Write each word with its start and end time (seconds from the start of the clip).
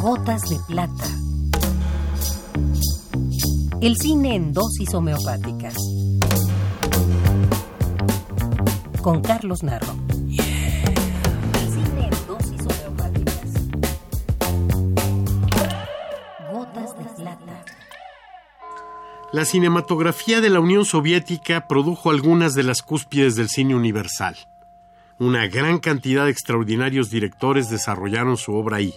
Gotas 0.00 0.42
de 0.42 0.58
plata. 0.66 1.04
El 3.80 3.96
cine 3.96 4.34
en 4.34 4.52
dosis 4.52 4.92
homeopáticas. 4.94 5.74
Con 9.02 9.22
Carlos 9.22 9.62
Narro. 9.62 9.94
El 10.28 11.68
cine 11.72 12.04
en 12.04 12.26
dosis 12.26 12.60
homeopáticas. 12.60 13.50
Gotas 16.52 16.98
de 16.98 17.04
plata. 17.22 17.64
La 19.32 19.44
cinematografía 19.44 20.40
de 20.40 20.50
la 20.50 20.60
Unión 20.60 20.84
Soviética 20.84 21.66
produjo 21.66 22.10
algunas 22.10 22.54
de 22.54 22.62
las 22.62 22.82
cúspides 22.82 23.36
del 23.36 23.48
cine 23.48 23.74
universal. 23.74 24.36
Una 25.20 25.46
gran 25.46 25.78
cantidad 25.78 26.24
de 26.24 26.30
extraordinarios 26.30 27.10
directores 27.10 27.70
desarrollaron 27.70 28.36
su 28.36 28.52
obra 28.54 28.78
ahí. 28.78 28.94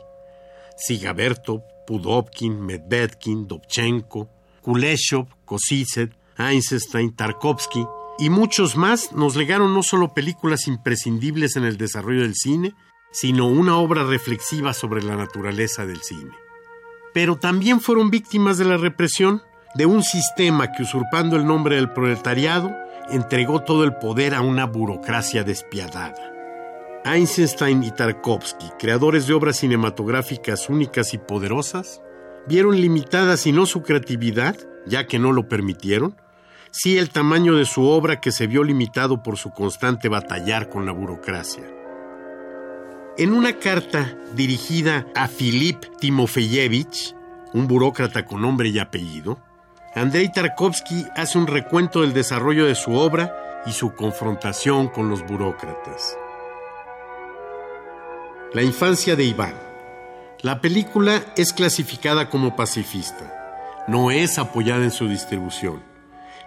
Sigabertov, 0.76 1.62
Pudovkin, 1.86 2.60
Medvedkin, 2.60 3.48
Dobchenko, 3.48 4.30
Kuleshov, 4.62 5.28
Kosicev, 5.46 6.12
Einstein, 6.38 7.16
Tarkovsky 7.16 7.86
y 8.20 8.30
muchos 8.30 8.76
más 8.76 9.12
nos 9.12 9.36
legaron 9.36 9.74
no 9.74 9.84
solo 9.84 10.14
películas 10.14 10.68
imprescindibles 10.68 11.56
en 11.56 11.66
el 11.66 11.78
desarrollo 11.78 12.22
del 12.22 12.36
cine, 12.36 12.74
sino 13.12 13.48
una 13.48 13.78
obra 13.78 14.04
reflexiva 14.04 14.74
sobre 14.74 15.04
la 15.04 15.16
naturaleza 15.16 15.86
del 15.86 16.02
cine. 16.02 16.32
Pero 17.14 17.38
también 17.38 17.80
fueron 17.80 18.10
víctimas 18.10 18.58
de 18.58 18.66
la 18.66 18.78
represión, 18.78 19.42
de 19.76 19.86
un 19.86 20.04
sistema 20.04 20.72
que 20.72 20.84
usurpando 20.84 21.36
el 21.36 21.46
nombre 21.46 21.76
del 21.76 21.92
proletariado, 21.92 22.76
entregó 23.10 23.62
todo 23.62 23.84
el 23.84 23.96
poder 23.96 24.36
a 24.36 24.42
una 24.42 24.66
burocracia 24.66 25.44
despiadada. 25.44 26.34
Einstein 27.06 27.84
y 27.84 27.92
Tarkovsky, 27.92 28.66
creadores 28.78 29.28
de 29.28 29.34
obras 29.34 29.58
cinematográficas 29.58 30.70
únicas 30.70 31.14
y 31.14 31.18
poderosas, 31.18 32.02
vieron 32.48 32.80
limitada 32.80 33.38
si 33.38 33.52
no 33.52 33.66
su 33.66 33.82
creatividad, 33.82 34.58
ya 34.86 35.08
que 35.08 35.20
no 35.20 35.32
lo 35.32 35.48
permitieron, 35.48 36.16
sí 36.72 36.98
el 36.98 37.10
tamaño 37.10 37.56
de 37.56 37.66
su 37.66 37.84
obra 37.84 38.20
que 38.20 38.32
se 38.32 38.48
vio 38.48 38.64
limitado 38.64 39.24
por 39.24 39.38
su 39.38 39.52
constante 39.52 40.10
batallar 40.10 40.70
con 40.70 40.86
la 40.86 40.92
burocracia. 40.92 41.64
En 43.18 43.34
una 43.34 43.58
carta 43.58 44.16
dirigida 44.36 45.08
a 45.16 45.28
Filip 45.28 45.84
Timofeyevich, 46.00 47.16
un 47.54 47.68
burócrata 47.68 48.26
con 48.26 48.42
nombre 48.42 48.70
y 48.70 48.80
apellido, 48.80 49.40
Andrei 49.96 50.30
Tarkovsky 50.30 51.08
hace 51.16 51.38
un 51.38 51.48
recuento 51.48 52.02
del 52.02 52.14
desarrollo 52.14 52.66
de 52.66 52.76
su 52.76 52.94
obra 52.94 53.64
y 53.66 53.72
su 53.72 53.96
confrontación 53.96 54.90
con 54.90 55.10
los 55.10 55.26
burócratas. 55.26 56.18
La 58.54 58.62
infancia 58.62 59.16
de 59.16 59.24
Iván. 59.24 59.56
La 60.42 60.62
película 60.62 61.24
es 61.36 61.52
clasificada 61.52 62.30
como 62.30 62.56
pacifista. 62.56 63.86
No 63.88 64.12
es 64.12 64.38
apoyada 64.38 64.84
en 64.84 64.92
su 64.92 65.08
distribución. 65.08 65.82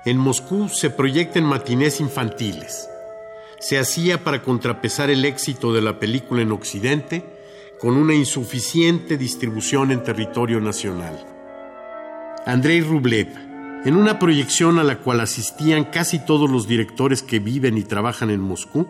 En 0.04 0.16
Moscú 0.16 0.68
se 0.68 0.90
proyecta 0.90 1.38
en 1.38 1.44
matinés 1.44 2.00
infantiles. 2.00 2.88
Se 3.58 3.78
hacía 3.78 4.22
para 4.22 4.42
contrapesar 4.42 5.10
el 5.10 5.24
éxito 5.24 5.72
de 5.72 5.82
la 5.82 5.98
película 5.98 6.42
en 6.42 6.52
Occidente 6.52 7.24
con 7.80 7.96
una 7.96 8.14
insuficiente 8.14 9.16
distribución 9.16 9.90
en 9.90 10.04
territorio 10.04 10.60
nacional. 10.60 11.39
Andrei 12.46 12.80
Rublev, 12.80 13.28
en 13.84 13.96
una 13.96 14.18
proyección 14.18 14.78
a 14.78 14.84
la 14.84 14.98
cual 14.98 15.20
asistían 15.20 15.84
casi 15.84 16.18
todos 16.18 16.50
los 16.50 16.66
directores 16.66 17.22
que 17.22 17.38
viven 17.38 17.76
y 17.76 17.82
trabajan 17.82 18.30
en 18.30 18.40
Moscú, 18.40 18.88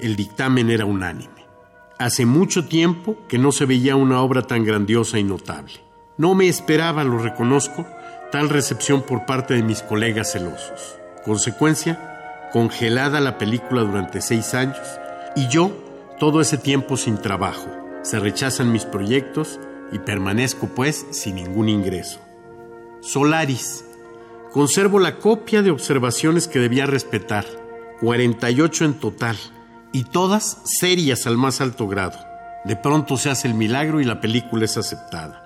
el 0.00 0.16
dictamen 0.16 0.68
era 0.68 0.84
unánime. 0.84 1.46
Hace 1.98 2.26
mucho 2.26 2.66
tiempo 2.66 3.16
que 3.28 3.38
no 3.38 3.52
se 3.52 3.66
veía 3.66 3.94
una 3.94 4.20
obra 4.20 4.42
tan 4.42 4.64
grandiosa 4.64 5.18
y 5.18 5.24
notable. 5.24 5.74
No 6.16 6.34
me 6.34 6.48
esperaba, 6.48 7.04
lo 7.04 7.18
reconozco, 7.18 7.86
tal 8.32 8.48
recepción 8.48 9.02
por 9.02 9.26
parte 9.26 9.54
de 9.54 9.62
mis 9.62 9.82
colegas 9.82 10.32
celosos. 10.32 10.98
Consecuencia, 11.24 12.48
congelada 12.52 13.20
la 13.20 13.38
película 13.38 13.82
durante 13.82 14.20
seis 14.20 14.54
años 14.54 14.78
y 15.36 15.46
yo 15.48 15.70
todo 16.18 16.40
ese 16.40 16.58
tiempo 16.58 16.96
sin 16.96 17.18
trabajo. 17.18 17.68
Se 18.02 18.18
rechazan 18.18 18.72
mis 18.72 18.84
proyectos 18.84 19.60
y 19.92 20.00
permanezco 20.00 20.66
pues 20.68 21.06
sin 21.10 21.36
ningún 21.36 21.68
ingreso. 21.68 22.27
Solaris. 23.00 23.84
Conservo 24.52 24.98
la 24.98 25.16
copia 25.16 25.62
de 25.62 25.70
observaciones 25.70 26.48
que 26.48 26.58
debía 26.58 26.86
respetar, 26.86 27.44
48 28.00 28.84
en 28.84 28.94
total, 28.94 29.36
y 29.92 30.04
todas 30.04 30.62
serias 30.64 31.26
al 31.26 31.36
más 31.36 31.60
alto 31.60 31.86
grado. 31.86 32.18
De 32.64 32.76
pronto 32.76 33.16
se 33.16 33.30
hace 33.30 33.48
el 33.48 33.54
milagro 33.54 34.00
y 34.00 34.04
la 34.04 34.20
película 34.20 34.64
es 34.64 34.76
aceptada. 34.76 35.44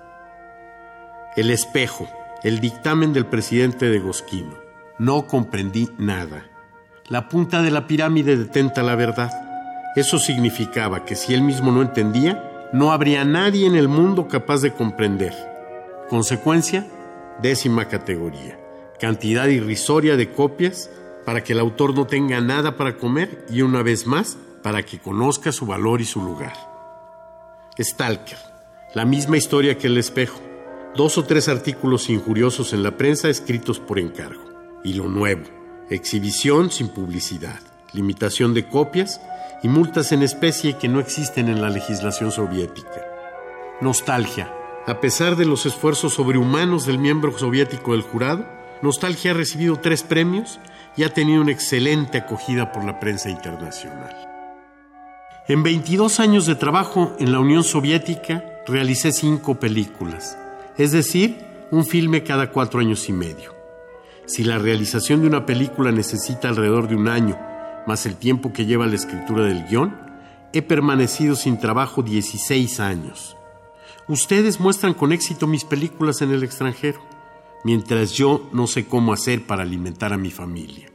El 1.35 1.49
espejo, 1.49 2.07
el 2.43 2.59
dictamen 2.59 3.13
del 3.13 3.25
presidente 3.25 3.89
de 3.89 3.99
Gosquino. 3.99 4.55
No 4.99 5.27
comprendí 5.27 5.89
nada. 5.97 6.45
La 7.07 7.29
punta 7.29 7.61
de 7.61 7.71
la 7.71 7.87
pirámide 7.87 8.37
detenta 8.37 8.83
la 8.83 8.95
verdad. 8.95 9.31
Eso 9.95 10.17
significaba 10.17 11.05
que 11.05 11.15
si 11.15 11.33
él 11.33 11.41
mismo 11.41 11.71
no 11.71 11.81
entendía, 11.81 12.69
no 12.73 12.91
habría 12.91 13.25
nadie 13.25 13.67
en 13.67 13.75
el 13.75 13.87
mundo 13.87 14.27
capaz 14.27 14.61
de 14.61 14.73
comprender. 14.73 15.33
Consecuencia, 16.09 16.87
décima 17.41 17.87
categoría. 17.87 18.59
Cantidad 18.99 19.47
irrisoria 19.47 20.15
de 20.15 20.31
copias 20.31 20.89
para 21.25 21.43
que 21.43 21.53
el 21.53 21.59
autor 21.59 21.95
no 21.95 22.07
tenga 22.07 22.41
nada 22.41 22.75
para 22.75 22.97
comer 22.97 23.45
y 23.49 23.61
una 23.61 23.81
vez 23.81 24.07
más 24.07 24.37
para 24.61 24.83
que 24.83 24.99
conozca 24.99 25.51
su 25.51 25.65
valor 25.65 26.01
y 26.01 26.05
su 26.05 26.21
lugar. 26.21 26.53
Stalker, 27.79 28.37
la 28.93 29.05
misma 29.05 29.37
historia 29.37 29.77
que 29.77 29.87
el 29.87 29.97
espejo, 29.97 30.39
dos 30.95 31.17
o 31.17 31.23
tres 31.23 31.49
artículos 31.49 32.09
injuriosos 32.09 32.73
en 32.73 32.83
la 32.83 32.97
prensa 32.97 33.29
escritos 33.29 33.79
por 33.79 33.99
encargo. 33.99 34.43
Y 34.83 34.93
lo 34.93 35.07
nuevo, 35.07 35.43
exhibición 35.89 36.71
sin 36.71 36.89
publicidad, 36.89 37.59
limitación 37.93 38.53
de 38.53 38.67
copias 38.67 39.21
y 39.63 39.69
multas 39.69 40.11
en 40.11 40.23
especie 40.23 40.77
que 40.77 40.89
no 40.89 40.99
existen 40.99 41.47
en 41.47 41.61
la 41.61 41.69
legislación 41.69 42.31
soviética. 42.31 43.01
Nostalgia. 43.81 44.62
A 44.85 44.99
pesar 44.99 45.37
de 45.37 45.45
los 45.45 45.65
esfuerzos 45.65 46.15
sobrehumanos 46.15 46.85
del 46.85 46.97
miembro 46.97 47.37
soviético 47.37 47.93
del 47.93 48.01
jurado, 48.01 48.45
Nostalgia 48.81 49.31
ha 49.31 49.33
recibido 49.33 49.77
tres 49.77 50.03
premios 50.03 50.59
y 50.97 51.03
ha 51.03 51.13
tenido 51.13 51.41
una 51.41 51.53
excelente 51.53 52.17
acogida 52.17 52.73
por 52.73 52.83
la 52.83 52.99
prensa 52.99 53.29
internacional. 53.29 54.13
En 55.47 55.63
22 55.63 56.19
años 56.19 56.45
de 56.45 56.55
trabajo 56.55 57.15
en 57.17 57.31
la 57.31 57.39
Unión 57.39 57.63
Soviética 57.63 58.43
realicé 58.67 59.13
cinco 59.13 59.55
películas, 59.55 60.37
es 60.77 60.91
decir, 60.91 61.37
un 61.71 61.85
filme 61.85 62.23
cada 62.23 62.51
cuatro 62.51 62.81
años 62.81 63.07
y 63.07 63.13
medio. 63.13 63.55
Si 64.25 64.43
la 64.43 64.57
realización 64.57 65.21
de 65.21 65.27
una 65.27 65.45
película 65.45 65.93
necesita 65.93 66.49
alrededor 66.49 66.89
de 66.89 66.95
un 66.97 67.07
año, 67.07 67.39
más 67.87 68.05
el 68.05 68.17
tiempo 68.17 68.51
que 68.51 68.65
lleva 68.65 68.85
la 68.85 68.95
escritura 68.95 69.45
del 69.45 69.65
guion, 69.65 69.95
he 70.51 70.61
permanecido 70.61 71.37
sin 71.37 71.57
trabajo 71.57 72.03
16 72.03 72.81
años. 72.81 73.37
Ustedes 74.07 74.59
muestran 74.59 74.93
con 74.93 75.13
éxito 75.13 75.47
mis 75.47 75.63
películas 75.63 76.21
en 76.21 76.31
el 76.31 76.43
extranjero, 76.43 77.01
mientras 77.63 78.11
yo 78.11 78.49
no 78.51 78.67
sé 78.67 78.85
cómo 78.85 79.13
hacer 79.13 79.45
para 79.45 79.63
alimentar 79.63 80.11
a 80.11 80.17
mi 80.17 80.29
familia. 80.29 80.91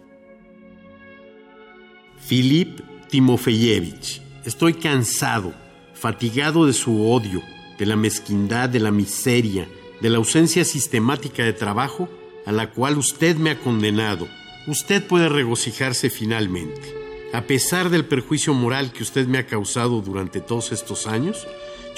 Filip 2.19 2.81
Timofeyevich, 3.09 4.21
estoy 4.45 4.75
cansado, 4.75 5.55
fatigado 5.95 6.67
de 6.67 6.75
su 6.75 7.11
odio, 7.11 7.43
de 7.79 7.87
la 7.87 7.97
mezquindad, 7.97 8.69
de 8.69 8.81
la 8.81 8.91
miseria, 8.91 9.67
de 10.03 10.11
la 10.11 10.19
ausencia 10.19 10.65
sistemática 10.65 11.43
de 11.43 11.55
trabajo 11.55 12.11
a 12.45 12.53
la 12.53 12.71
cual 12.71 12.99
usted 12.99 13.37
me 13.37 13.51
ha 13.51 13.59
condenado. 13.59 14.29
Usted 14.67 15.07
puede 15.07 15.31
regocijarse 15.31 16.11
finalmente. 16.11 16.95
A 17.33 17.43
pesar 17.43 17.91
del 17.91 18.05
perjuicio 18.05 18.53
moral 18.55 18.93
que 18.93 19.03
usted 19.03 19.27
me 19.27 19.39
ha 19.39 19.47
causado 19.47 20.01
durante 20.01 20.41
todos 20.41 20.73
estos 20.73 21.07
años, 21.07 21.47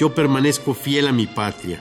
yo 0.00 0.14
permanezco 0.14 0.72
fiel 0.72 1.08
a 1.08 1.12
mi 1.12 1.26
patria, 1.26 1.78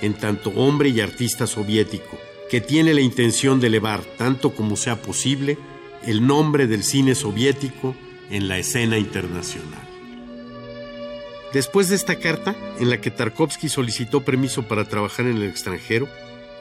en 0.00 0.14
tanto 0.14 0.50
hombre 0.50 0.88
y 0.88 1.00
artista 1.00 1.46
soviético, 1.46 2.18
que 2.50 2.60
tiene 2.60 2.92
la 2.92 3.02
intención 3.02 3.60
de 3.60 3.68
elevar, 3.68 4.02
tanto 4.18 4.52
como 4.52 4.74
sea 4.74 5.00
posible, 5.00 5.56
el 6.04 6.26
nombre 6.26 6.66
del 6.66 6.82
cine 6.82 7.14
soviético 7.14 7.94
en 8.30 8.48
la 8.48 8.58
escena 8.58 8.98
internacional. 8.98 9.88
Después 11.52 11.88
de 11.88 11.94
esta 11.94 12.18
carta, 12.18 12.56
en 12.80 12.90
la 12.90 13.00
que 13.00 13.12
Tarkovsky 13.12 13.68
solicitó 13.68 14.24
permiso 14.24 14.66
para 14.66 14.88
trabajar 14.88 15.26
en 15.26 15.36
el 15.36 15.44
extranjero, 15.44 16.08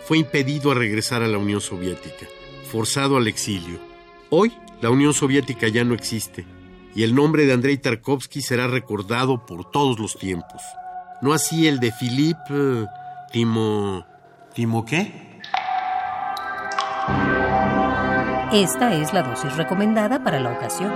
fue 0.06 0.20
impedido 0.20 0.70
a 0.70 0.76
regresar 0.76 1.24
a 1.24 1.28
la 1.28 1.40
Unión 1.40 1.62
Soviética, 1.62 2.28
forzado 2.72 3.18
al 3.18 3.28
exilio. 3.28 3.80
Hoy, 4.30 4.54
la 4.82 4.92
Unión 4.92 5.16
Soviética 5.16 5.68
ya 5.68 5.84
no 5.84 5.96
existe, 5.96 6.46
y 6.94 7.02
el 7.02 7.16
nombre 7.16 7.48
de 7.48 7.54
Andrei 7.54 7.80
Tarkovsky 7.80 8.44
será 8.44 8.68
recordado 8.68 9.48
por 9.48 9.72
todos 9.72 9.98
los 9.98 10.16
tiempos. 10.16 10.62
No 11.22 11.34
así 11.34 11.68
el 11.68 11.80
de 11.80 11.92
Philippe 11.92 12.88
Timo... 13.32 14.06
¿Timo 14.54 14.84
qué? 14.84 15.40
Esta 18.52 18.94
es 18.96 19.14
la 19.14 19.24
dosis 19.24 19.56
recomendada 19.56 20.24
para 20.24 20.40
la 20.40 20.52
ocasión. 20.52 20.92